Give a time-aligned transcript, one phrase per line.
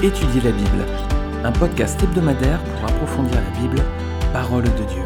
[0.00, 0.86] Étudier la Bible,
[1.42, 3.82] un podcast hebdomadaire pour approfondir la Bible,
[4.32, 5.02] parole de Dieu.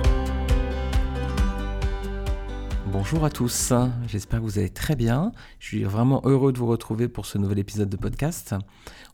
[2.88, 3.72] Bonjour à tous,
[4.06, 5.32] j'espère que vous allez très bien.
[5.60, 8.54] Je suis vraiment heureux de vous retrouver pour ce nouvel épisode de podcast.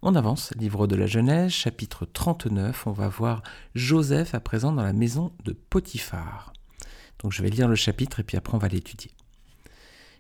[0.03, 2.89] On avance, livre de la Genèse, chapitre 39.
[2.89, 3.45] On va voir
[3.77, 6.53] Joseph à présent dans la maison de Potiphar.
[7.21, 9.13] Donc je vais lire le chapitre et puis après on va l'étudier.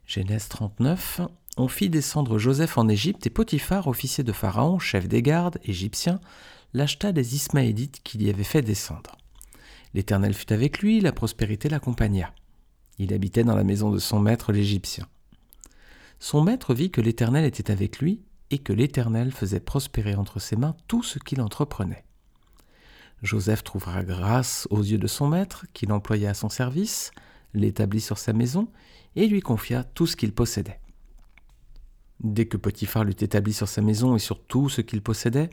[0.08, 1.20] Genèse 39,
[1.58, 6.18] on fit descendre Joseph en Égypte, et Potiphar, officier de Pharaon, chef des gardes égyptiens,
[6.72, 9.18] l'acheta des Ismaélites qu'il y avait fait descendre.
[9.92, 12.32] L'Éternel fut avec lui, la prospérité l'accompagna.
[12.98, 15.06] Il habitait dans la maison de son maître l'Égyptien.
[16.20, 20.56] Son maître vit que l'Éternel était avec lui, et que l'Éternel faisait prospérer entre ses
[20.56, 22.06] mains tout ce qu'il entreprenait.
[23.22, 27.10] Joseph trouvera grâce aux yeux de son maître, qu'il employa à son service,
[27.54, 28.68] l'établit sur sa maison,
[29.16, 30.80] et lui confia tout ce qu'il possédait.
[32.20, 35.50] Dès que Potiphar l'eut établi sur sa maison et sur tout ce qu'il possédait,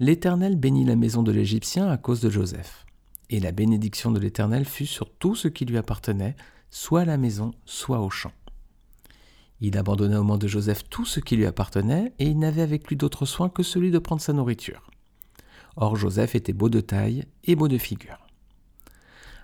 [0.00, 2.84] l'Éternel bénit la maison de l'Égyptien à cause de Joseph.
[3.30, 6.34] Et la bénédiction de l'Éternel fut sur tout ce qui lui appartenait,
[6.68, 8.32] soit à la maison, soit au champ.
[9.60, 12.88] Il abandonna au moment de Joseph tout ce qui lui appartenait, et il n'avait avec
[12.88, 14.90] lui d'autre soin que celui de prendre sa nourriture.
[15.76, 18.26] Or Joseph était beau de taille et beau de figure.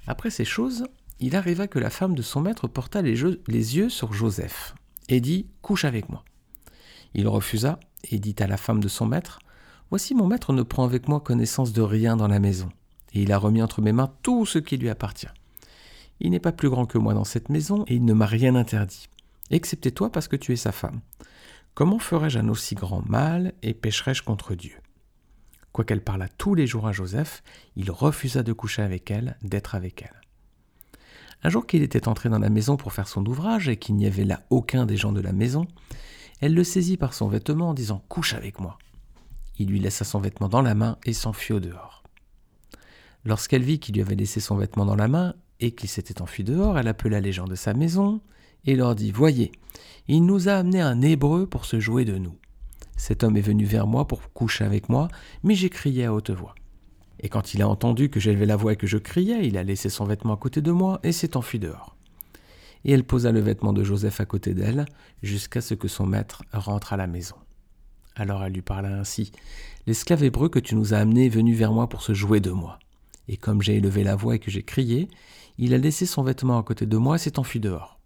[0.09, 0.85] Après ces choses,
[1.19, 4.75] il arriva que la femme de son maître porta les, yeux sur Joseph,
[5.09, 6.25] et dit Couche avec moi.
[7.15, 9.39] Il refusa et dit à la femme de son maître
[9.91, 12.69] Voici mon maître ne prend avec moi connaissance de rien dans la maison,
[13.13, 15.29] et il a remis entre mes mains tout ce qui lui appartient.
[16.21, 18.55] Il n'est pas plus grand que moi dans cette maison, et il ne m'a rien
[18.55, 19.09] interdit,
[19.51, 21.01] excepté toi parce que tu es sa femme.
[21.75, 24.77] Comment ferais-je un aussi grand mal et pécherais-je contre Dieu?
[25.73, 27.43] Quoiqu'elle parlât tous les jours à Joseph,
[27.77, 30.26] il refusa de coucher avec elle, d'être avec elle.
[31.47, 34.09] Un jour qu'il était entré dans la maison pour faire son ouvrage et qu'il n'y
[34.09, 35.69] avait là aucun des gens de la maison,
[36.41, 38.79] elle le saisit par son vêtement en disant Couche avec moi.
[39.57, 42.03] Il lui laissa son vêtement dans la main et s'enfuit au dehors.
[43.25, 46.43] Lorsqu'elle vit qu'il lui avait laissé son vêtement dans la main et qu'il s'était enfui
[46.43, 48.21] dehors, elle appela les gens de sa maison
[48.65, 49.53] et leur dit Voyez,
[50.09, 52.35] il nous a amené un Hébreu pour se jouer de nous.
[52.97, 55.07] Cet homme est venu vers moi pour coucher avec moi,
[55.45, 56.57] mais j'ai crié à haute voix.
[57.27, 59.65] Et quand il a entendu que j'élevais la voix et que je criais, il a
[59.65, 61.97] laissé son vêtement à côté de moi et s'est enfui dehors
[62.87, 64.87] et elle posa le vêtement de Joseph à côté d'elle,
[65.21, 67.35] jusqu'à ce que son maître rentre à la maison.
[68.15, 69.33] Alors elle lui parla ainsi.
[69.89, 72.53] L'esclave hébreu que tu nous as amené est venu vers moi pour se jouer de
[72.53, 72.79] moi.
[73.27, 75.09] Et comme j'ai élevé la voix et que j'ai crié,
[75.59, 77.99] il a laissé son vêtement à côté de moi et s'est enfui dehors.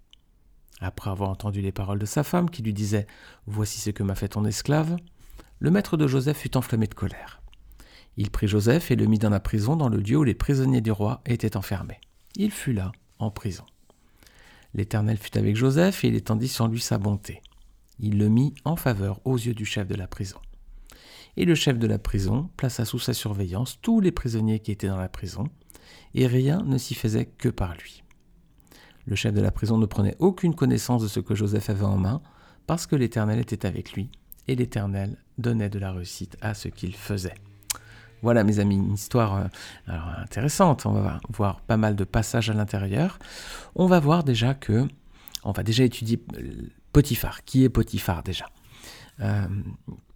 [0.81, 3.07] Après avoir entendu les paroles de sa femme qui lui disait
[3.47, 4.97] Voici ce que m'a fait ton esclave,
[5.59, 7.43] le maître de Joseph fut enflammé de colère.
[8.17, 10.81] Il prit Joseph et le mit dans la prison dans le lieu où les prisonniers
[10.81, 12.01] du roi étaient enfermés.
[12.37, 13.65] Il fut là, en prison.
[14.75, 17.43] L'Éternel fut avec Joseph et il étendit sur lui sa bonté.
[17.99, 20.39] Il le mit en faveur aux yeux du chef de la prison.
[21.37, 24.89] Et le chef de la prison plaça sous sa surveillance tous les prisonniers qui étaient
[24.89, 25.45] dans la prison,
[26.15, 28.03] et rien ne s'y faisait que par lui.
[29.07, 31.99] Le chef de la prison ne prenait aucune connaissance de ce que Joseph avait en
[31.99, 32.23] main,
[32.67, 34.11] parce que l'Éternel était avec lui,
[34.49, 37.35] et l'Éternel donnait de la réussite à ce qu'il faisait.
[38.23, 39.49] Voilà mes amis, une histoire
[39.89, 39.93] euh,
[40.23, 40.87] intéressante.
[40.87, 43.19] On va voir pas mal de passages à l'intérieur.
[43.75, 44.87] On va voir déjà que,
[45.45, 47.45] on va déjà étudier euh, Potiphar.
[47.45, 48.47] Qui est Potiphar déjà?
[49.21, 49.47] Euh,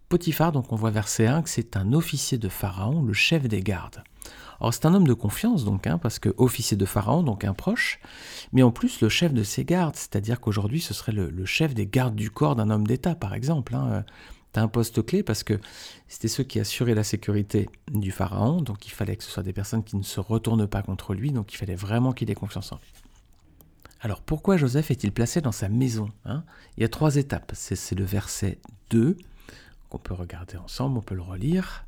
[0.08, 3.62] Potiphar, donc on voit verset 1 que c'est un officier de Pharaon, le chef des
[3.62, 4.02] gardes.
[4.60, 7.54] Alors c'est un homme de confiance donc, hein, parce que officier de Pharaon, donc un
[7.54, 7.98] proche,
[8.52, 11.86] mais en plus le chef de ses gardes, c'est-à-dire qu'aujourd'hui ce serait le, chef des
[11.86, 13.74] gardes du corps d'un homme d'État par exemple.
[13.74, 14.04] Hein
[14.60, 15.58] un poste clé parce que
[16.08, 19.52] c'était ceux qui assuraient la sécurité du pharaon, donc il fallait que ce soit des
[19.52, 22.72] personnes qui ne se retournent pas contre lui, donc il fallait vraiment qu'il ait confiance
[22.72, 22.92] en lui.
[24.00, 26.44] Alors pourquoi Joseph est-il placé dans sa maison hein?
[26.76, 27.52] Il y a trois étapes.
[27.54, 28.58] C'est le verset
[28.90, 29.16] 2,
[29.88, 31.86] qu'on peut regarder ensemble, on peut le relire.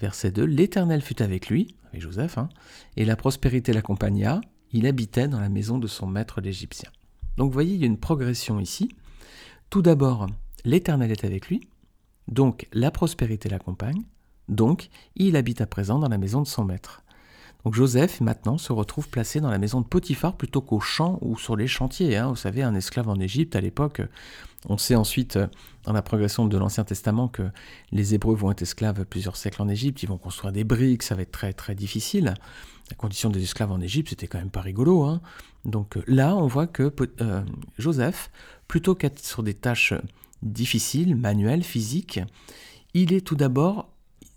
[0.00, 2.48] Verset 2, l'Éternel fut avec lui, avec Joseph, hein,
[2.96, 4.40] et la prospérité l'accompagna,
[4.72, 6.90] il habitait dans la maison de son maître l'Égyptien.
[7.36, 8.88] Donc vous voyez, il y a une progression ici.
[9.70, 10.26] Tout d'abord,
[10.64, 11.68] l'Éternel est avec lui,
[12.28, 14.02] donc la prospérité l'accompagne,
[14.48, 17.02] donc il habite à présent dans la maison de son maître.
[17.64, 21.38] Donc Joseph maintenant se retrouve placé dans la maison de Potiphar plutôt qu'au champ ou
[21.38, 22.16] sur les chantiers.
[22.16, 22.28] Hein.
[22.28, 24.02] Vous savez, un esclave en Égypte à l'époque,
[24.68, 25.46] on sait ensuite euh,
[25.84, 27.42] dans la progression de l'Ancien Testament que
[27.92, 31.14] les Hébreux vont être esclaves plusieurs siècles en Égypte, ils vont construire des briques, ça
[31.14, 32.34] va être très très difficile.
[32.90, 35.04] La condition des esclaves en Égypte, c'était quand même pas rigolo.
[35.04, 35.20] Hein.
[35.64, 37.42] Donc là, on voit que euh,
[37.78, 38.30] Joseph,
[38.66, 39.94] plutôt qu'être sur des tâches
[40.42, 42.20] difficile, manuel, physique,
[42.94, 43.88] il est tout d'abord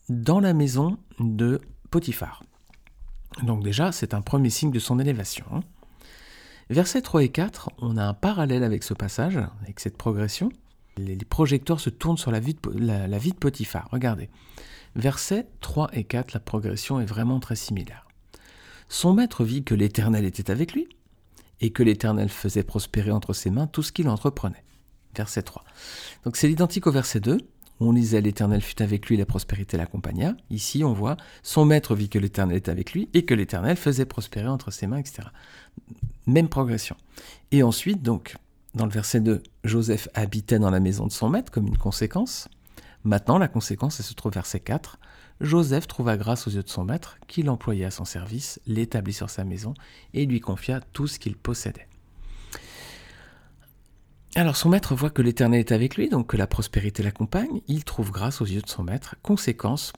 [0.10, 1.62] dans la maison de
[1.92, 2.44] Potiphar.
[3.44, 5.46] Donc déjà, c'est un premier signe de son élévation.
[5.52, 5.62] Hein.
[6.70, 10.50] Versets 3 et 4, on a un parallèle avec ce passage, avec cette progression.
[10.98, 13.88] Les projecteurs se tournent sur la vie de, la vie de Potiphar.
[13.92, 14.30] Regardez.
[14.96, 18.08] Versets 3 et 4, la progression est vraiment très similaire.
[18.88, 20.88] Son maître vit que l'Éternel était avec lui,
[21.62, 24.64] et que l'Éternel faisait prospérer entre ses mains tout ce qu'il entreprenait.
[25.16, 25.64] Verset 3.
[26.24, 27.38] Donc c'est l'identique au verset 2,
[27.80, 30.36] où on lisait l'Éternel fut avec lui, la prospérité l'accompagna.
[30.50, 34.06] Ici, on voit son maître vit que l'Éternel était avec lui, et que l'Éternel faisait
[34.06, 35.28] prospérer entre ses mains, etc.
[36.26, 36.96] Même progression.
[37.52, 38.36] Et ensuite, donc,
[38.74, 42.48] dans le verset 2, Joseph habitait dans la maison de son maître comme une conséquence.
[43.04, 44.98] Maintenant, la conséquence, elle se trouve verset 4.
[45.42, 49.30] Joseph trouva grâce aux yeux de son maître, qui l'employa à son service, l'établit sur
[49.30, 49.74] sa maison
[50.14, 51.88] et lui confia tout ce qu'il possédait.
[54.38, 57.86] Alors son maître voit que l'Éternel est avec lui, donc que la prospérité l'accompagne, il
[57.86, 59.16] trouve grâce aux yeux de son maître.
[59.24, 59.94] Conséquence,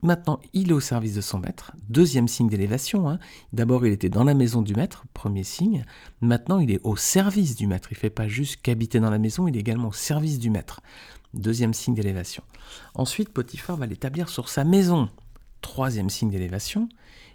[0.00, 1.72] maintenant il est au service de son maître.
[1.88, 3.18] Deuxième signe d'élévation, hein.
[3.52, 5.84] d'abord il était dans la maison du maître, premier signe,
[6.20, 7.88] maintenant il est au service du maître.
[7.90, 10.48] Il ne fait pas juste qu'habiter dans la maison, il est également au service du
[10.48, 10.80] maître.
[11.34, 12.44] Deuxième signe d'élévation.
[12.94, 15.08] Ensuite, Potiphar va l'établir sur sa maison.
[15.62, 16.88] Troisième signe d'élévation.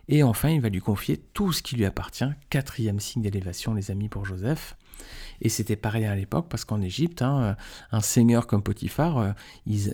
[0.07, 2.29] Et enfin, il va lui confier tout ce qui lui appartient.
[2.49, 4.77] Quatrième signe d'élévation, les amis, pour Joseph.
[5.41, 7.55] Et c'était pareil à l'époque, parce qu'en Égypte, hein,
[7.91, 9.31] un seigneur comme Potiphar, euh,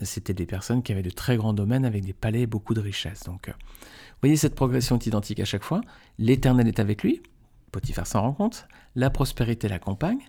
[0.03, 2.81] c'était des personnes qui avaient de très grands domaines avec des palais et beaucoup de
[2.81, 3.23] richesses.
[3.23, 5.81] Donc, euh, vous voyez, cette progression est identique à chaque fois.
[6.17, 7.21] L'Éternel est avec lui.
[7.71, 8.67] Potiphar s'en rend compte.
[8.95, 10.19] La prospérité l'accompagne.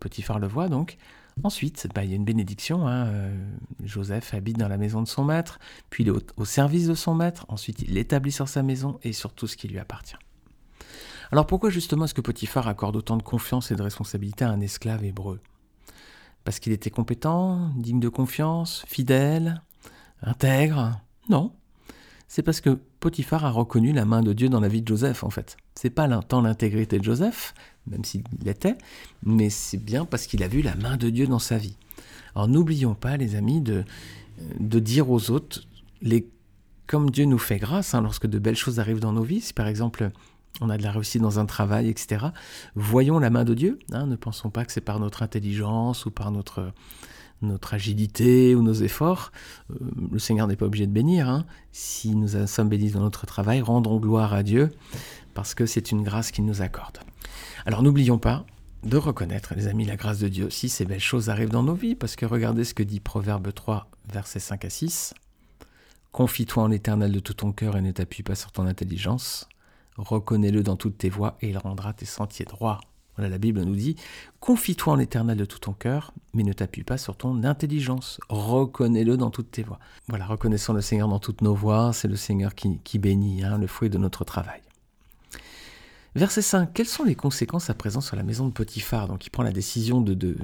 [0.00, 0.96] Potiphar le voit donc.
[1.42, 2.86] Ensuite, bah, il y a une bénédiction.
[2.86, 3.46] Hein, euh,
[3.84, 7.14] Joseph habite dans la maison de son maître, puis il est au, service de son
[7.14, 7.46] maître.
[7.48, 10.16] Ensuite, il l'établit sur sa maison et sur tout ce qui lui appartient.
[11.32, 14.60] Alors pourquoi justement est-ce que Potiphar accorde autant de confiance et de responsabilité à un
[14.60, 15.40] esclave hébreu?
[16.44, 19.62] Parce qu'il était compétent, digne de confiance, fidèle,
[20.22, 21.00] intègre?
[21.28, 21.52] Non.
[22.26, 25.22] C'est parce que Potiphar a reconnu la main de Dieu dans la vie de Joseph,
[25.22, 25.56] en fait.
[25.74, 27.54] C'est pas tant l'intégrité de Joseph,
[27.86, 28.76] même s'il l'était,
[29.22, 31.76] mais c'est bien parce qu'il a vu la main de Dieu dans sa vie.
[32.34, 33.84] Alors n'oublions pas, les amis, de,
[34.58, 35.62] de dire aux autres,
[36.02, 36.28] les,
[36.86, 39.52] comme Dieu nous fait grâce, hein, lorsque de belles choses arrivent dans nos vies, si
[39.52, 40.10] par exemple
[40.60, 42.26] on a de la réussite dans un travail, etc.,
[42.74, 46.10] voyons la main de Dieu, hein, ne pensons pas que c'est par notre intelligence ou
[46.10, 46.72] par notre,
[47.42, 49.32] notre agilité ou nos efforts.
[49.70, 49.76] Euh,
[50.12, 51.28] le Seigneur n'est pas obligé de bénir.
[51.28, 51.44] Hein.
[51.72, 54.70] Si nous sommes bénis dans notre travail, rendons gloire à Dieu
[55.34, 56.98] parce que c'est une grâce qu'il nous accorde.
[57.66, 58.44] Alors n'oublions pas
[58.82, 61.74] de reconnaître, les amis, la grâce de Dieu si ces belles choses arrivent dans nos
[61.74, 65.14] vies, parce que regardez ce que dit Proverbe 3, versets 5 à 6.
[66.12, 69.48] Confie-toi en l'Éternel de tout ton cœur et ne t'appuie pas sur ton intelligence.
[69.96, 72.80] Reconnais-le dans toutes tes voies et il rendra tes sentiers droits.
[73.16, 73.96] Voilà, la Bible nous dit
[74.38, 78.20] Confie-toi en l'Éternel de tout ton cœur, mais ne t'appuie pas sur ton intelligence.
[78.28, 79.78] Reconnais-le dans toutes tes voies.
[80.08, 81.92] Voilà, reconnaissons le Seigneur dans toutes nos voies.
[81.92, 84.60] C'est le Seigneur qui, bénit hein, le fruit de notre travail.
[86.14, 86.72] Verset 5.
[86.72, 89.06] Quelles sont les conséquences à présent sur la maison de Potiphar?
[89.06, 90.36] Donc il prend la décision de,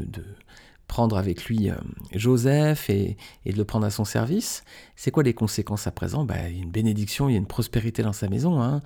[0.86, 1.74] prendre avec lui euh,
[2.12, 4.62] Joseph et, de le prendre à son service.
[4.94, 6.24] C'est quoi les conséquences à présent?
[6.24, 8.62] Bah, Il y a une bénédiction, il y a une prospérité dans sa maison.
[8.62, 8.82] Hein.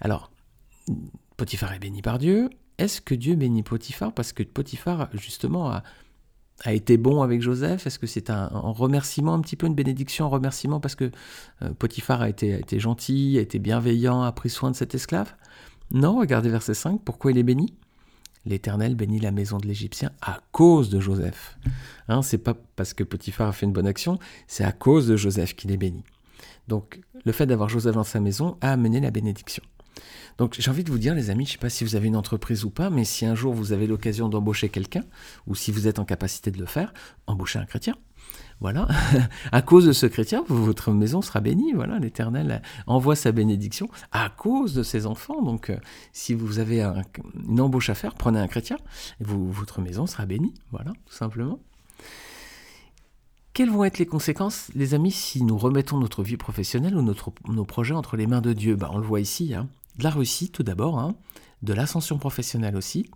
[0.00, 0.30] Alors,
[1.36, 2.50] Potiphar est béni par Dieu.
[2.78, 5.82] Est-ce que Dieu bénit Potiphar Parce que Potiphar, justement, a,
[6.72, 7.86] été bon avec Joseph?
[7.86, 11.10] Est-ce que c'est un, remerciement, un petit peu une bénédiction, un remerciement parce que
[11.62, 14.94] euh, Potiphar a été, a été gentil, a été bienveillant, a pris soin de cet
[14.94, 15.34] esclave?
[15.90, 17.74] Non, regardez verset 5, pourquoi il est béni?
[18.44, 21.58] L'Éternel bénit la maison de l'Égyptien à cause de Joseph.
[22.08, 25.16] Hein, c'est pas parce que Potiphar a fait une bonne action, c'est à cause de
[25.16, 26.04] Joseph qu'il est béni.
[26.68, 29.62] Donc le fait d'avoir Joseph dans sa maison a amené la bénédiction.
[30.38, 32.08] Donc j'ai envie de vous dire les amis, je ne sais pas si vous avez
[32.08, 35.04] une entreprise ou pas, mais si un jour vous avez l'occasion d'embaucher quelqu'un,
[35.46, 36.92] ou si vous êtes en capacité de le faire,
[37.26, 37.94] embauchez un chrétien.
[38.60, 38.88] Voilà,
[39.52, 41.74] à cause de ce chrétien, votre maison sera bénie.
[41.74, 45.42] Voilà, l'Éternel envoie sa bénédiction à cause de ses enfants.
[45.42, 45.76] Donc, euh,
[46.12, 48.78] si vous avez une embauche à faire, prenez un chrétien
[49.20, 50.54] et votre maison sera bénie.
[50.70, 51.60] Voilà, tout simplement.
[53.52, 57.64] Quelles vont être les conséquences, les amis, si nous remettons notre vie professionnelle ou nos
[57.64, 58.74] projets entre les mains de Dieu?
[58.76, 59.54] Bah, On le voit ici.
[59.54, 59.68] Hein.
[59.98, 61.14] De la réussite, tout d'abord, hein.
[61.62, 63.10] de l'ascension professionnelle aussi,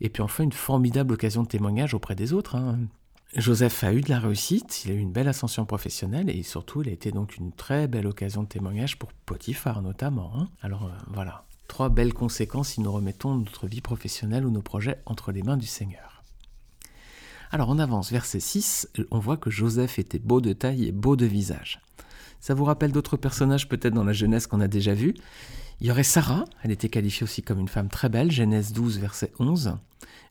[0.00, 2.56] et puis enfin une formidable occasion de témoignage auprès des autres.
[2.56, 2.78] Hein.
[3.34, 6.82] Joseph a eu de la réussite, il a eu une belle ascension professionnelle et surtout
[6.82, 10.32] il a été donc une très belle occasion de témoignage pour Potiphar notamment.
[10.34, 10.48] Hein.
[10.62, 15.02] Alors euh, voilà, trois belles conséquences si nous remettons notre vie professionnelle ou nos projets
[15.04, 16.22] entre les mains du Seigneur.
[17.50, 21.16] Alors on avance, verset 6, on voit que Joseph était beau de taille et beau
[21.16, 21.80] de visage.
[22.40, 25.14] Ça vous rappelle d'autres personnages peut-être dans la jeunesse qu'on a déjà vus?
[25.80, 28.98] Il y aurait Sarah, elle était qualifiée aussi comme une femme très belle, Genèse 12,
[28.98, 29.76] verset 11.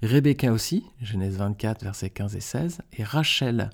[0.04, 3.70] Rebecca aussi, Genèse 24, versets 15 et 16, et Rachel,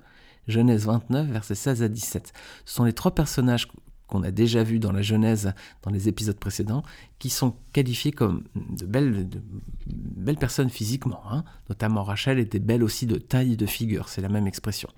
[0.47, 2.31] Genèse 29, versets 16 à 17.
[2.65, 3.67] Ce sont les trois personnages
[4.05, 6.83] qu'on a déjà vues dans la Genèse, dans les épisodes précédents,
[7.17, 9.41] qui sont qualifiées comme de belles, de
[9.87, 11.23] belles personnes physiquement.
[11.31, 11.43] Hein.
[11.69, 14.89] Notamment Rachel était belle aussi de taille et de figure, c'est la même expression.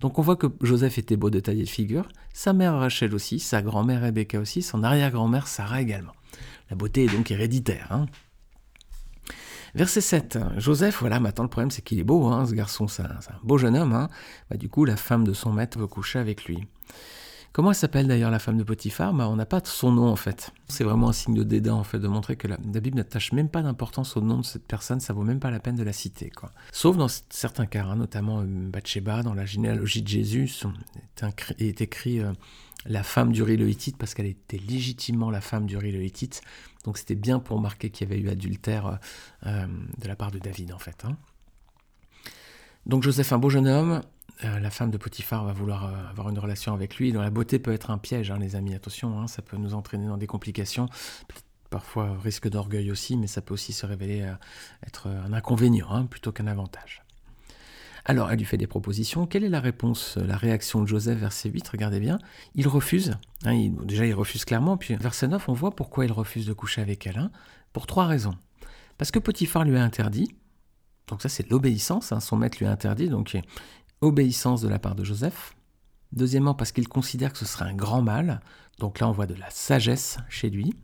[0.00, 3.14] Donc on voit que Joseph était beau de taille et de figure, sa mère Rachel
[3.14, 6.12] aussi, sa grand-mère Rebecca aussi, son arrière-grand-mère Sarah également.
[6.70, 7.88] La beauté est donc héréditaire.
[7.90, 8.06] Hein.
[9.74, 10.38] Verset 7.
[10.56, 13.58] Joseph, voilà, maintenant le problème c'est qu'il est beau, hein, ce garçon, c'est un, beau
[13.58, 13.92] jeune homme.
[13.92, 14.08] Hein.
[14.50, 16.66] Bah, du coup, la femme de son maître veut coucher avec lui.
[17.56, 19.14] Comment elle s'appelle d'ailleurs la femme de Potiphar?
[19.14, 20.52] Bah, On n'a pas son nom en fait.
[20.68, 23.48] C'est vraiment un signe de dédain en fait, de montrer que la, Bible n'attache même
[23.48, 25.94] pas d'importance au nom de cette personne, ça vaut même pas la peine de la
[25.94, 26.30] citer.
[26.70, 30.54] Sauf dans certains cas, hein, notamment euh, Bathsheba, dans la généalogie de Jésus,
[31.58, 32.30] il est écrit euh,
[32.84, 36.10] la femme du le parce qu'elle était légitimement la femme du le
[36.84, 38.98] Donc c'était bien pour marquer qu'il y avait eu adultère
[39.46, 41.06] euh, de la part de David en fait.
[41.06, 41.16] Hein.
[42.84, 44.02] Donc Joseph, un beau jeune homme,
[44.44, 47.12] euh, la femme de Potiphar va vouloir euh, avoir une relation avec lui.
[47.12, 49.74] Dont la beauté peut être un piège, hein, les amis, attention, hein, ça peut nous
[49.74, 50.88] entraîner dans des complications.
[51.70, 54.34] Parfois risque d'orgueil aussi, mais ça peut aussi se révéler euh,
[54.86, 57.02] être un inconvénient hein, plutôt qu'un avantage.
[58.04, 59.26] Alors, elle lui fait des propositions.
[59.26, 62.18] Quelle est la réponse, la réaction de Joseph, verset 8 Regardez bien.
[62.54, 63.16] Il refuse.
[63.42, 64.76] déjà, il refuse clairement.
[64.76, 67.30] Puis, verset 9, on voit pourquoi il refuse de coucher avec elle.
[67.72, 68.36] pour trois raisons.
[68.96, 70.36] Parce que Potiphar lui a interdit.
[71.08, 72.14] Donc, ça, c'est l'obéissance.
[72.20, 73.08] son maître lui a interdit.
[73.08, 73.36] Donc,
[74.00, 75.54] obéissance de la part de Joseph.
[76.12, 78.40] Deuxièmement, parce qu'il considère que ce serait un grand mal.
[78.78, 80.74] Donc là, on voit de la sagesse chez lui.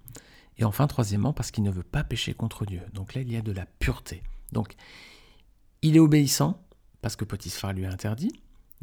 [0.58, 2.82] Et enfin, troisièmement, parce qu'il ne veut pas pécher contre Dieu.
[2.92, 4.22] Donc là, il y a de la pureté.
[4.52, 4.74] Donc,
[5.80, 6.62] il est obéissant,
[7.00, 8.32] parce que Potiphar lui a interdit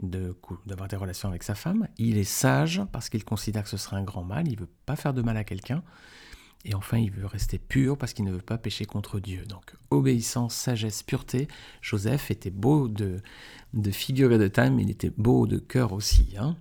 [0.01, 1.88] d'avoir des relations avec sa femme.
[1.98, 4.48] Il est sage, parce qu'il considère que ce serait un grand mal.
[4.48, 5.83] Il ne veut pas faire de mal à quelqu'un.
[6.65, 9.45] Et enfin, il veut rester pur parce qu'il ne veut pas pécher contre Dieu.
[9.47, 11.47] Donc, obéissance, sagesse, pureté.
[11.81, 13.21] Joseph était beau de,
[13.73, 16.35] de figure et de taille, mais il était beau de cœur aussi.
[16.37, 16.57] Hein.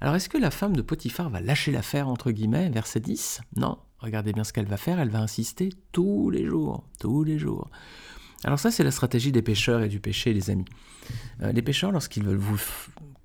[0.00, 3.78] Alors, est-ce que la femme de Potiphar va lâcher l'affaire, entre guillemets, verset 10 Non.
[3.98, 5.00] Regardez bien ce qu'elle va faire.
[5.00, 7.68] Elle va insister tous les jours, tous les jours.
[8.44, 10.66] Alors ça, c'est la stratégie des pêcheurs et du péché, les amis.
[11.42, 12.60] Euh, les pêcheurs, lorsqu'ils veulent vous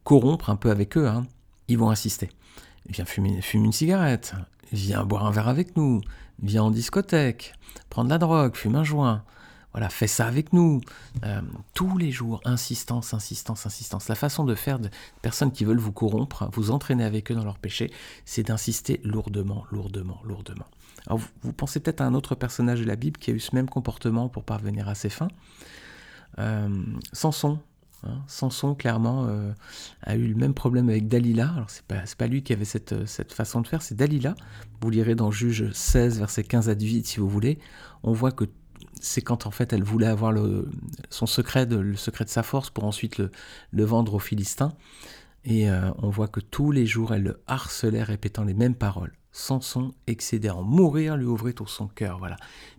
[0.03, 1.27] corrompre un peu avec eux, hein,
[1.68, 2.30] ils vont insister.
[2.89, 4.34] Viens fumer, fume une cigarette,
[4.72, 6.01] viens boire un verre avec nous,
[6.42, 7.54] viens en discothèque,
[7.90, 9.24] prendre la drogue, fume un joint.
[9.74, 10.82] Voilà, fais ça avec nous.
[11.24, 11.42] Euh,
[11.74, 14.10] tous les jours, insistance, insistance, insistance.
[14.10, 14.90] La façon de faire de
[15.22, 17.90] personnes qui veulent vous corrompre, vous entraîner avec eux dans leur péché,
[18.25, 20.66] c'est d'insister lourdement, lourdement, lourdement.
[21.08, 23.56] Alors, vous, pensez peut-être à un autre personnage de la Bible qui a eu ce
[23.56, 25.30] même comportement pour parvenir à ses fins.
[26.38, 26.70] Euh,
[27.13, 27.60] Samson,
[28.03, 28.22] Hein.
[28.27, 29.51] Samson, clairement, euh,
[30.03, 31.51] a eu le même problème avec Dalila.
[31.55, 34.36] Alors, c'est pas, pas lui qui avait cette, cette façon de faire, c'est Dalila.
[34.81, 37.60] Vous lirez dans Juge 16, versets 15 à 18, si vous voulez.
[38.03, 38.46] On voit que
[39.01, 40.70] c'est quand en fait elle voulait avoir le,
[41.10, 44.74] son secret, le secret de sa force pour ensuite le, vendre aux Philistins.
[45.43, 49.13] Et euh, on voit que tous les jours elle le harcelait répétant les mêmes paroles.
[49.31, 52.20] Samson, excédé en mourir, lui ouvrit tout son cœur.
[52.20, 52.38] Voilà.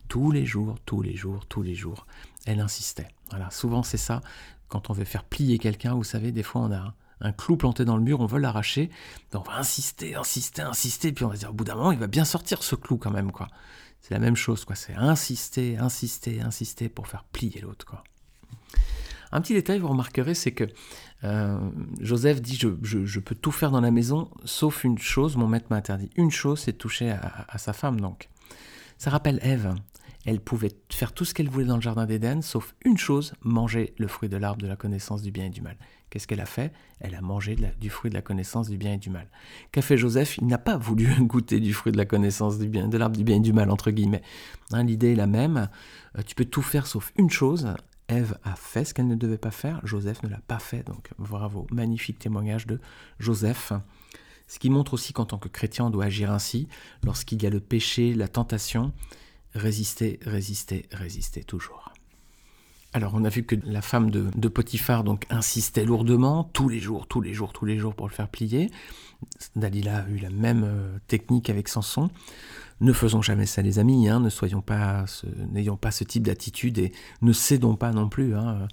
[0.08, 2.06] Tous les jours, tous les jours, tous les jours,
[2.46, 3.08] elle insistait.
[3.30, 3.50] Voilà.
[3.50, 4.20] Souvent c'est ça
[4.72, 7.84] quand on veut faire plier quelqu'un, vous savez, des fois on a un clou planté
[7.84, 8.88] dans le mur, on veut l'arracher,
[9.34, 11.98] on va insister, insister, insister, puis on va se dire au bout d'un moment, il
[11.98, 13.48] va bien sortir ce clou quand même, quoi.
[14.00, 14.74] C'est la même chose, quoi.
[14.74, 18.02] C'est insister, insister, insister pour faire plier l'autre, quoi.
[19.30, 20.64] Un petit détail, vous remarquerez, c'est que
[21.24, 21.58] euh,
[22.00, 25.76] Joseph dit je, peux tout faire dans la maison, sauf une chose, mon maître m'a
[25.76, 26.08] interdit.
[26.16, 28.30] Une chose, c'est toucher à, à, sa femme, donc.
[28.96, 29.74] Ça rappelle Ève.
[30.24, 33.94] Elle pouvait faire tout ce qu'elle voulait dans le jardin d'Éden, sauf une chose, manger
[33.98, 35.76] le fruit de l'arbre de la connaissance du bien et du mal.
[36.10, 36.72] Qu'est-ce qu'elle a fait?
[37.00, 39.28] Elle a mangé du fruit de la connaissance du bien et du mal.
[39.72, 40.36] Qu'a fait Joseph?
[40.38, 43.24] Il n'a pas voulu goûter du fruit de la connaissance du bien, de l'arbre du
[43.24, 44.22] bien et du mal, entre guillemets.
[44.72, 45.70] Hein, l'idée est la même.
[46.18, 47.74] Euh, tu peux tout faire sauf une chose.
[48.08, 49.80] Ève a fait ce qu'elle ne devait pas faire.
[49.84, 50.86] Joseph ne l'a pas fait.
[50.86, 52.78] Donc bravo, magnifique témoignage de
[53.18, 53.72] Joseph.
[54.48, 56.68] Ce qui montre aussi qu'en tant que chrétien, on doit agir ainsi.
[57.04, 58.92] Lorsqu'il y a le péché, la tentation,
[59.54, 61.92] résister, résister, résister toujours.
[62.94, 67.06] Alors on a vu que la femme de, Potiphar donc insistait lourdement tous les jours,
[67.06, 68.70] tous les jours, tous les jours pour le faire plier.
[69.56, 72.10] Dalila a eu la même euh, technique avec Samson.
[72.80, 75.04] Ne faisons jamais ça les amis, hein, ne soyons pas,
[75.52, 76.92] n'ayons pas ce type d'attitude et
[77.22, 78.66] ne cédons pas non plus hein,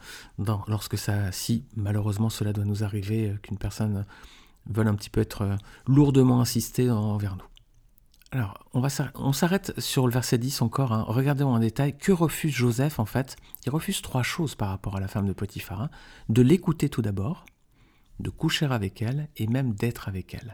[0.67, 4.05] lorsque ça, si malheureusement cela doit nous arriver, euh, qu'une personne
[4.69, 5.55] veuille un petit peu être euh,
[5.88, 7.45] lourdement insistée envers nous.
[8.31, 10.93] Alors, on, va, s'arrête sur le verset 10 encore.
[10.93, 11.03] Hein.
[11.07, 11.98] Regardez en détail.
[11.98, 13.36] Que refuse Joseph en fait?
[13.65, 15.81] Il refuse trois choses par rapport à la femme de Potiphar.
[15.81, 15.89] Hein.
[16.29, 17.45] De l'écouter tout d'abord,
[18.19, 20.53] de coucher avec elle et même d'être avec elle.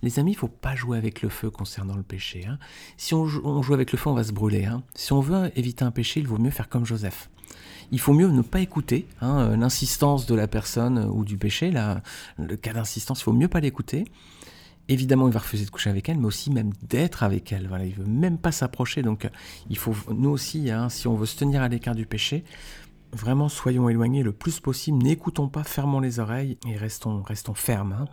[0.00, 2.46] Les amis, il faut pas jouer avec le feu concernant le péché.
[2.46, 2.58] Hein.
[2.96, 4.66] Si on joue, avec le feu, on va se brûler.
[4.94, 7.28] Si on veut éviter un péché, il vaut mieux faire comme Joseph.
[7.90, 11.70] Il faut mieux ne pas écouter l'insistance de la personne ou du péché.
[12.38, 14.06] le cas d'insistance, il faut mieux pas l'écouter
[14.88, 17.68] évidemment, il va refuser de coucher avec elle, mais aussi même d'être avec elle.
[17.68, 19.02] Voilà, il veut même pas s'approcher.
[19.02, 19.28] Donc,
[19.68, 22.44] il faut, nous aussi, hein, si on veut se tenir à l'écart du péché,
[23.12, 25.02] vraiment soyons éloignés le plus possible.
[25.02, 27.92] N'écoutons pas, fermons les oreilles et restons, restons fermes.
[27.92, 28.06] Hein.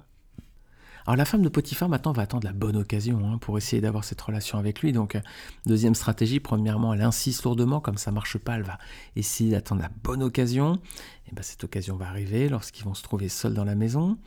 [1.06, 4.04] Alors la femme de Potiphar maintenant va attendre la bonne occasion hein, pour essayer d'avoir
[4.04, 4.92] cette relation avec lui.
[4.92, 5.18] Donc
[5.66, 8.78] deuxième stratégie, premièrement, elle insiste lourdement, comme ça marche pas, elle va
[9.16, 10.80] essayer d'attendre la bonne occasion.
[11.28, 14.18] Et ben cette occasion va arriver lorsqu'ils vont se trouver seuls dans la maison.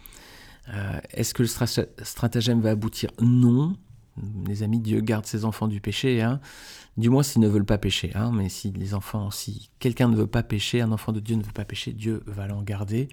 [0.68, 1.48] Euh, est-ce que le
[2.04, 3.10] stratagème va aboutir?
[3.20, 3.76] Non.
[4.46, 6.38] Les amis, Dieu garde ses enfants du péché, hein.
[6.98, 8.12] du moins s'ils ne veulent pas pécher.
[8.14, 8.30] Hein.
[8.34, 11.42] Mais si les enfants, si quelqu'un ne veut pas pécher, un enfant de Dieu ne
[11.42, 13.08] veut pas pécher, Dieu va l'en garder.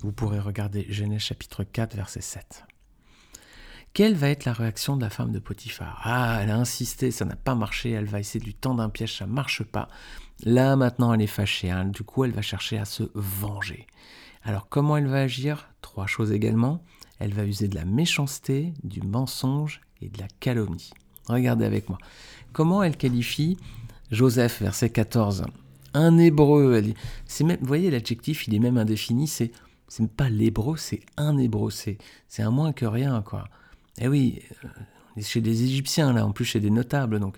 [0.00, 2.64] Vous pourrez regarder Genèse chapitre 4, verset 7.
[3.92, 6.00] Quelle va être la réaction de la femme de Potiphar?
[6.04, 8.90] Ah, elle a insisté, ça n'a pas marché, elle va essayer de lui tendre un
[8.90, 9.88] piège, ça ne marche pas.
[10.44, 11.84] Là, maintenant, elle est fâchée, hein.
[11.84, 13.86] du coup, elle va chercher à se venger.
[14.48, 15.68] Alors, comment elle va agir?
[15.82, 16.82] Trois choses également.
[17.18, 20.90] Elle va user de la méchanceté, du mensonge et de la calomnie.
[21.26, 21.98] Regardez avec moi.
[22.54, 23.58] Comment elle qualifie
[24.10, 25.44] Joseph, verset 14
[25.92, 26.76] Un hébreu.
[26.76, 26.94] Elle
[27.26, 29.26] c'est même, vous voyez, l'adjectif, il est même indéfini.
[29.26, 29.52] C'est,
[29.86, 31.70] c'est pas l'hébreu, c'est un hébreu.
[31.70, 31.98] C'est,
[32.38, 33.50] un moins que rien, quoi.
[33.98, 37.36] Eh oui, euh, chez les Égyptiens, là, en plus chez des notables, donc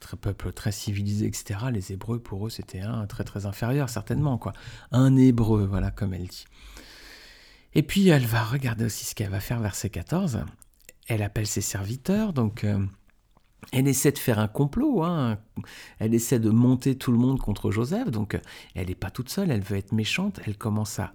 [0.00, 1.60] très peuple très civilisé, etc.
[1.72, 4.52] Les Hébreux, pour eux, c'était un très très inférieur, certainement, quoi.
[4.92, 6.44] Un Hébreu, voilà, comme elle dit.
[7.74, 10.40] Et puis, elle va regarder aussi ce qu'elle va faire, verset 14.
[11.06, 12.84] Elle appelle ses serviteurs, donc euh,
[13.72, 15.38] elle essaie de faire un complot, hein.
[15.98, 18.38] elle essaie de monter tout le monde contre Joseph, donc
[18.74, 21.12] elle n'est pas toute seule, elle veut être méchante, elle commence à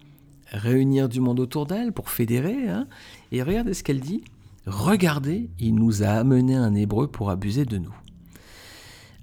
[0.52, 2.88] réunir du monde autour d'elle pour fédérer, hein.
[3.32, 4.24] et regardez ce qu'elle dit,
[4.66, 7.94] Regardez, il nous a amené un hébreu pour abuser de nous.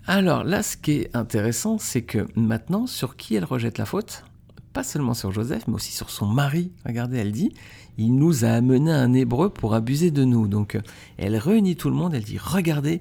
[0.06, 4.24] Alors là, ce qui est intéressant, c'est que maintenant, sur qui elle rejette la faute?
[4.72, 6.72] Pas seulement sur Joseph, mais aussi sur son mari.
[6.84, 7.52] Regardez, elle dit,
[7.98, 10.48] il nous a amené un hébreu pour abuser de nous.
[10.48, 10.78] Donc
[11.18, 13.00] elle réunit tout le monde, elle dit, regardez,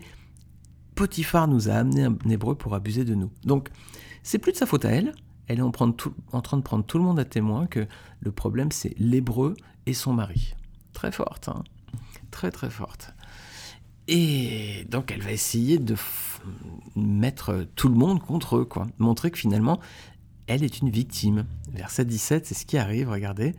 [0.96, 3.32] Potiphar nous a amené un hébreu pour abuser de nous.
[3.44, 3.70] Donc
[4.24, 5.14] c'est plus de sa faute à elle,
[5.48, 7.88] elle est en, train de prendre tout le monde à témoin que
[8.20, 10.54] le problème c'est l'hébreu et son mari.
[10.94, 11.64] Très forte, hein?
[12.30, 13.14] Très très forte.
[14.08, 15.96] Et donc elle va essayer de
[16.96, 18.88] mettre tout le monde contre eux, quoi.
[18.98, 19.80] Montrer que finalement,
[20.48, 21.46] elle est une victime.
[21.74, 23.56] Verset 17, c'est ce qui arrive, regardez.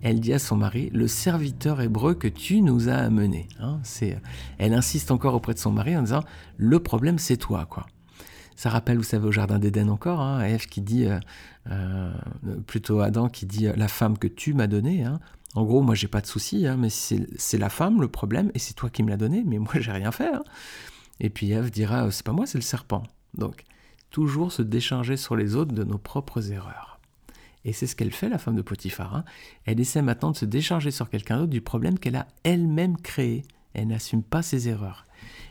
[0.00, 3.48] Elle dit à son mari, le serviteur hébreu que tu nous as amené.
[3.58, 4.16] Hein, c'est,
[4.58, 6.22] elle insiste encore auprès de son mari en disant,
[6.56, 7.86] le problème c'est toi, quoi.
[8.58, 11.20] Ça rappelle, vous savez, au Jardin d'Éden encore, hein, Ève qui dit, euh,
[11.70, 12.12] euh,
[12.66, 15.20] plutôt Adam qui dit, la femme que tu m'as donnée, hein,
[15.54, 18.58] en gros, moi, j'ai pas de souci, hein, mais c'est la femme le problème, et
[18.58, 20.34] c'est toi qui me l'as donné, mais moi, j'ai rien fait.
[20.34, 20.42] Hein.
[21.20, 23.04] Et puis Ève dira, euh, c'est pas moi, c'est le serpent.
[23.34, 23.62] Donc,
[24.10, 26.98] toujours se décharger sur les autres de nos propres erreurs.
[27.64, 29.22] Et c'est ce qu'elle fait, la femme de Potiphar.
[29.66, 33.44] Elle essaie maintenant de se décharger sur quelqu'un d'autre du problème qu'elle a elle-même créé.
[33.74, 35.04] Elle n'assume pas ses erreurs.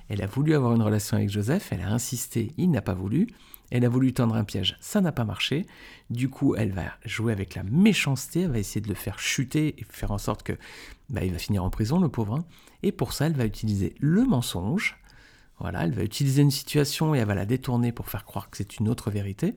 [0.10, 3.28] Elle a voulu avoir une relation avec Joseph, elle a insisté, il n'a pas voulu.
[3.70, 5.66] Elle a voulu tendre un piège, ça n'a pas marché.
[6.10, 9.76] Du coup, elle va jouer avec la méchanceté, elle va essayer de le faire chuter
[9.78, 10.54] et faire en sorte que
[11.10, 12.36] bah, il va finir en prison, le pauvre.
[12.36, 12.46] Hein.
[12.84, 14.98] Et pour ça, elle va utiliser le mensonge.
[15.60, 18.58] Voilà, elle va utiliser une situation et elle va la détourner pour faire croire que
[18.58, 19.56] c'est une autre vérité.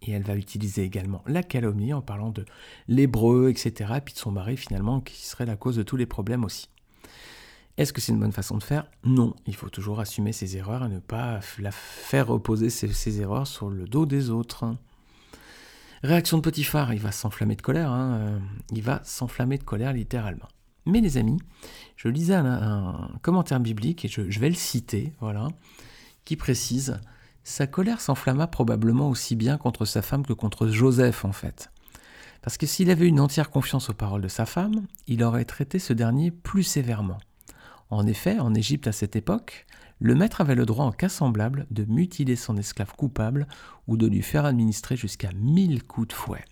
[0.00, 2.44] Et elle va utiliser également la calomnie en parlant de
[2.88, 3.94] l'hébreu, etc.
[3.96, 6.68] Et puis de son mari finalement, qui serait la cause de tous les problèmes aussi.
[7.76, 8.86] Est-ce que c'est une bonne façon de faire?
[9.04, 13.46] Non, il faut toujours assumer ses erreurs et ne pas la faire reposer ses, erreurs
[13.46, 14.76] sur le dos des autres.
[16.02, 18.38] Réaction de Potiphar, il va s'enflammer de colère, hein, euh,
[18.70, 20.48] il va s'enflammer de colère littéralement.
[20.86, 21.38] Mais les amis,
[21.96, 25.48] je lisais un, commentaire biblique et je, je, vais le citer, voilà,
[26.24, 27.00] qui précise
[27.44, 31.70] sa colère s'enflamma probablement aussi bien contre sa femme que contre Joseph en fait.
[32.40, 35.78] Parce que s'il avait une entière confiance aux paroles de sa femme, il aurait traité
[35.78, 37.18] ce dernier plus sévèrement.
[37.90, 39.66] En effet, en Égypte à cette époque,
[40.00, 43.46] le maître avait le droit en cas semblable de mutiler son esclave coupable
[43.86, 46.44] ou de lui faire administrer jusqu'à mille coups de fouet.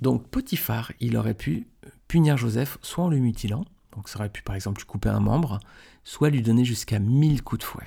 [0.00, 1.66] Donc Potiphar, il aurait pu
[2.06, 5.20] punir Joseph soit en le mutilant, donc ça aurait pu par exemple lui couper un
[5.20, 5.60] membre,
[6.04, 7.86] soit lui donner jusqu'à mille coups de fouet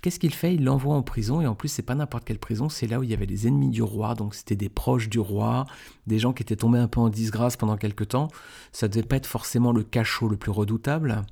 [0.00, 0.54] qu'est-ce qu'il fait?
[0.54, 3.02] Il l'envoie en prison, et en plus, c'est pas n'importe quelle prison, c'est là où
[3.02, 5.66] il y avait des ennemis du roi, donc c'était des proches du roi,
[6.06, 8.28] des gens qui étaient tombés un peu en disgrâce pendant quelque temps.
[8.72, 11.26] Ça devait pas être forcément le cachot le plus redoutable.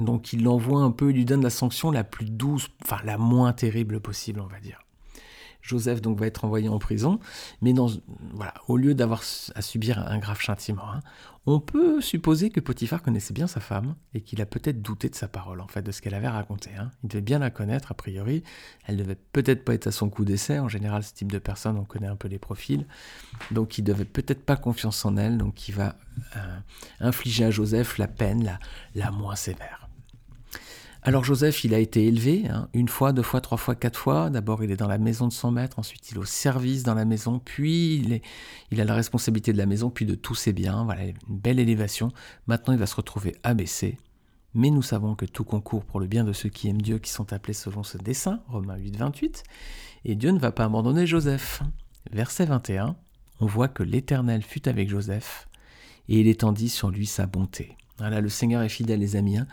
[0.00, 3.18] Donc il l'envoie un peu, il lui donne la sanction la plus douce, enfin la
[3.18, 4.80] moins terrible possible, on va dire.
[5.62, 7.20] Joseph donc va être envoyé en prison,
[7.60, 7.72] mais
[8.68, 9.22] au lieu d'avoir
[9.54, 11.00] à subir un grave châtiment, hein,
[11.44, 15.16] on peut supposer que Potiphar connaissait bien sa femme et qu'il a peut-être douté de
[15.16, 16.70] sa parole, en fait, de ce qu'elle avait raconté.
[16.78, 16.90] Hein.
[17.02, 18.44] Il devait bien la connaître, a priori.
[18.86, 20.60] Elle devait peut-être pas être à son coup d'essai.
[20.60, 22.86] En général, ce type de personne, on connaît un peu les profils.
[23.50, 25.36] Donc, il devait peut-être pas confiance en elle.
[25.36, 25.96] Donc, il va
[26.36, 26.58] euh,
[27.00, 28.58] infliger à Joseph la peine
[28.94, 29.81] la moins sévère.
[31.04, 34.30] Alors Joseph, il a été élevé, hein, une fois, deux fois, trois fois, quatre fois.
[34.30, 36.94] D'abord, il est dans la maison de son maître, ensuite il est au service dans
[36.94, 38.20] la maison, puis il,
[38.70, 40.84] il a la responsabilité de la maison, puis de tous ses biens.
[40.84, 42.12] Voilà, une belle élévation.
[42.46, 43.98] Maintenant, il va se retrouver abaissé.
[44.54, 47.10] Mais nous savons que tout concourt pour le bien de ceux qui aiment Dieu, qui
[47.10, 49.42] sont appelés selon ce dessein, Romains 8, 28.
[50.04, 51.62] Et Dieu ne va pas abandonner Joseph.
[52.12, 52.94] Verset 21,
[53.40, 55.48] on voit que l'Éternel fut avec Joseph,
[56.08, 57.76] et il étendit sur lui sa bonté.
[58.00, 59.38] Le Seigneur est fidèle, les amis.
[59.38, 59.46] Hein.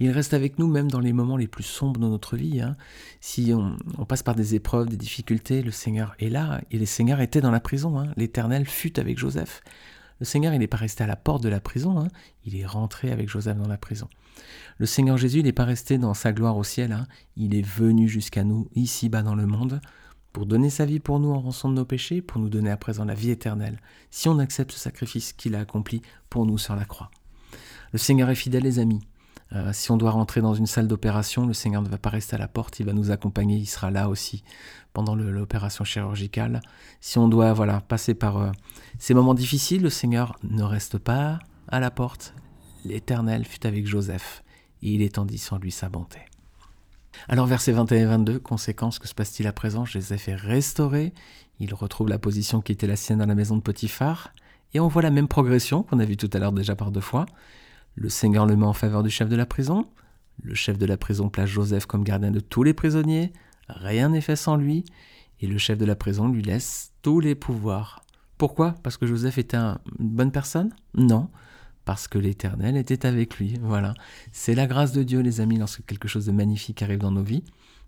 [0.00, 2.60] Il reste avec nous même dans les moments les plus sombres de notre vie.
[2.60, 2.76] Hein.
[3.20, 6.60] Si on, passe par des épreuves, des difficultés, le Seigneur est là.
[6.70, 7.98] Et le Seigneur était dans la prison.
[7.98, 8.12] Hein.
[8.16, 9.62] L'Éternel fut avec Joseph.
[10.20, 12.08] Le Seigneur, n'est pas resté à la porte de la prison.
[12.44, 14.08] Il est rentré avec Joseph dans la prison.
[14.78, 17.06] Le Seigneur Jésus, n'est pas resté dans sa gloire au ciel.
[17.36, 19.80] Il est venu jusqu'à nous, ici-bas dans le monde,
[20.32, 22.76] pour donner sa vie pour nous en rançon de nos péchés, pour nous donner à
[22.76, 26.76] présent la vie éternelle, si on accepte ce sacrifice qu'il a accompli pour nous sur
[26.76, 27.10] la croix.
[27.92, 29.00] Le Seigneur est fidèle, les amis.
[29.54, 32.36] Euh, si on doit rentrer dans une salle d'opération, le Seigneur ne va pas rester
[32.36, 34.42] à la porte, il va nous accompagner, il sera là aussi
[34.92, 36.60] pendant l'opération chirurgicale.
[37.00, 38.50] Si on doit voilà passer par euh,
[38.98, 42.34] ces moments difficiles, le Seigneur ne reste pas à la porte.
[42.84, 44.42] L'Éternel fut avec Joseph
[44.82, 46.20] et il étendit sur lui sa bonté.
[47.26, 49.84] Alors versets 21 et 22, conséquence, que se passe-t-il à présent?
[49.84, 51.12] Joseph est restauré,
[51.58, 54.32] il retrouve la position qui était la sienne dans la maison de Potiphar,
[54.74, 57.00] et on voit la même progression qu'on a vu tout à l'heure déjà par deux
[57.00, 57.26] fois.
[58.00, 59.88] Le Seigneur le met en faveur du chef de la prison.
[60.40, 63.32] Le chef de la prison place Joseph comme gardien de tous les prisonniers.
[63.68, 64.84] Rien n'est fait sans lui.
[65.40, 68.04] Et le chef de la prison lui laisse tous les pouvoirs.
[68.36, 68.76] Pourquoi?
[68.84, 70.72] Parce que Joseph était une bonne personne?
[70.94, 71.28] Non.
[71.84, 73.58] Parce que l'Éternel était avec lui.
[73.62, 73.94] Voilà.
[74.30, 77.24] C'est la grâce de Dieu, les amis, lorsque quelque chose de magnifique arrive dans nos
[77.24, 77.42] vies.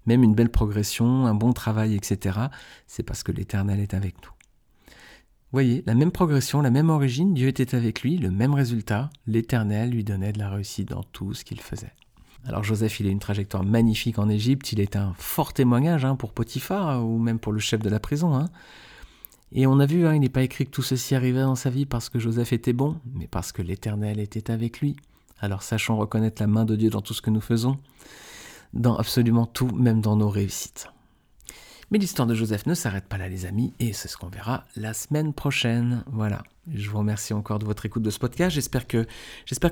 [0.06, 2.36] Même une belle progression, un bon travail, etc.
[2.88, 4.32] C'est parce que l'Éternel est avec nous
[5.52, 9.90] voyez, la même progression, la même origine, Dieu était avec lui, le même résultat, l'Éternel
[9.90, 11.92] lui donnait de la réussite dans tout ce qu'il faisait.
[12.46, 16.16] Alors Joseph, il a une trajectoire magnifique en Égypte, il est un fort témoignage hein,
[16.16, 18.34] pour Potiphar hein, ou même pour le chef de la prison.
[18.34, 18.48] Hein.
[19.52, 21.84] Et on a vu, il n'est pas écrit que tout ceci arrivait dans sa vie
[21.84, 24.96] parce que Joseph était bon, mais parce que l'Éternel était avec lui.
[25.40, 27.76] Alors sachons reconnaître la main de Dieu dans tout ce que nous faisons,
[28.72, 30.88] dans absolument tout, même dans nos réussites.
[31.90, 34.64] Mais l'histoire de Joseph ne s'arrête pas là, les amis, et c'est ce qu'on verra
[34.76, 36.04] la semaine prochaine.
[36.06, 36.42] Voilà.
[36.72, 38.54] Je vous remercie encore de votre écoute de ce podcast.
[38.54, 39.06] J'espère que,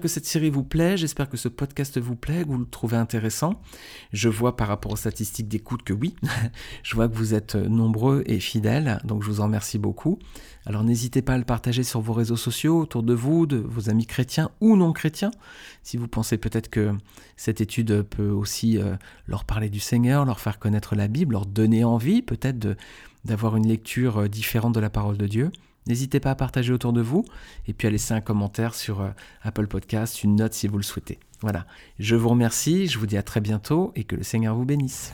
[0.08, 0.96] cette série vous plaît.
[0.96, 3.60] J'espère que ce podcast vous plaît, que vous le trouvez intéressant.
[4.12, 6.16] Je vois par rapport aux statistiques d'écoute que oui.
[6.82, 9.00] je vois que vous êtes nombreux et fidèles.
[9.04, 10.18] Donc je vous en remercie beaucoup.
[10.66, 13.90] Alors n'hésitez pas à le partager sur vos réseaux sociaux, autour de vous, de vos
[13.90, 15.30] amis chrétiens ou non chrétiens.
[15.84, 16.92] Si vous pensez peut-être que
[17.36, 18.96] cette étude peut aussi euh,
[19.28, 22.76] leur parler du Seigneur, leur faire connaître la Bible, leur donner envie peut-être
[23.24, 25.52] d'avoir une lecture euh, différente de la parole de Dieu.
[25.88, 27.24] N'hésitez pas à partager autour de vous
[27.66, 29.08] et puis à laisser un commentaire sur euh,
[29.42, 31.18] Apple Podcast, une note si vous le souhaitez.
[31.40, 31.66] Voilà,
[31.98, 35.12] je vous remercie, je vous dis à très bientôt et que le Seigneur vous bénisse.